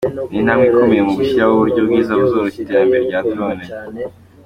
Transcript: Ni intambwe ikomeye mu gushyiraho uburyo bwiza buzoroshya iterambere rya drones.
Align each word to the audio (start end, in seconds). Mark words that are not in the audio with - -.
Ni 0.33 0.37
intambwe 0.41 0.65
ikomeye 0.67 1.01
mu 1.07 1.13
gushyiraho 1.17 1.51
uburyo 1.55 1.79
bwiza 1.87 2.11
buzoroshya 2.19 2.59
iterambere 2.61 3.01
rya 3.07 3.19
drones. 3.29 3.67